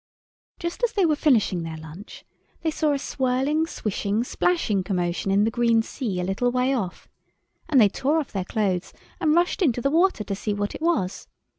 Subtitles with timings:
[0.57, 2.25] Just as they were finishing their lunch
[2.63, 7.07] they saw a swirling, swishing, splashing commotion in the green sea a little way off,
[7.69, 10.81] and they tore off their clothes and rushed into the water to see what it
[10.81, 11.27] was.